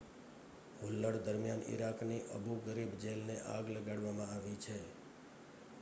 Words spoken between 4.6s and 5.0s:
છે